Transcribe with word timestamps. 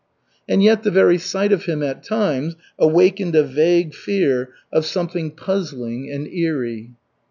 And 0.49 0.63
yet 0.63 0.81
the 0.81 0.89
very 0.89 1.19
sight 1.19 1.51
of 1.51 1.65
him 1.65 1.83
at 1.83 2.01
times 2.01 2.55
awakened 2.79 3.35
a 3.35 3.43
vague 3.43 3.93
fear 3.93 4.51
of 4.73 4.83
something 4.83 5.29
puzzling 5.29 6.11
and 6.11 6.25
eery. 6.27 6.95